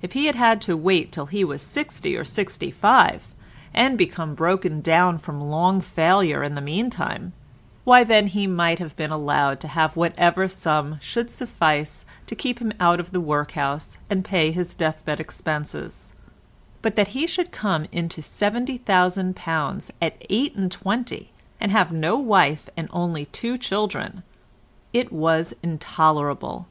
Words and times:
If 0.00 0.12
he 0.12 0.26
had 0.26 0.36
had 0.36 0.60
to 0.60 0.76
wait 0.76 1.10
till 1.10 1.26
he 1.26 1.42
was 1.42 1.60
sixty 1.60 2.16
or 2.16 2.24
sixty 2.24 2.70
five, 2.70 3.34
and 3.74 3.98
become 3.98 4.36
broken 4.36 4.80
down 4.80 5.18
from 5.18 5.40
long 5.40 5.80
failure 5.80 6.40
in 6.44 6.54
the 6.54 6.60
meantime, 6.60 7.32
why 7.82 8.04
then 8.04 8.26
perhaps 8.26 8.34
he 8.34 8.46
might 8.46 8.78
have 8.78 8.94
been 8.94 9.10
allowed 9.10 9.58
to 9.58 9.66
have 9.66 9.96
whatever 9.96 10.46
sum 10.46 11.00
should 11.00 11.32
suffice 11.32 12.04
to 12.28 12.36
keep 12.36 12.60
him 12.60 12.72
out 12.78 13.00
of 13.00 13.10
the 13.10 13.20
workhouse 13.20 13.98
and 14.08 14.24
pay 14.24 14.52
his 14.52 14.72
death 14.72 15.04
bed 15.04 15.18
expenses; 15.18 16.12
but 16.80 16.94
that 16.94 17.08
he 17.08 17.26
should 17.26 17.50
come 17.50 17.86
in 17.90 18.08
to 18.10 18.20
£70,000 18.20 19.90
at 20.00 20.24
eight 20.30 20.54
and 20.54 20.70
twenty, 20.70 21.32
and 21.60 21.72
have 21.72 21.90
no 21.90 22.16
wife 22.16 22.68
and 22.76 22.86
only 22.92 23.24
two 23.24 23.58
children—it 23.58 25.12
was 25.12 25.54
intolerable. 25.60 26.68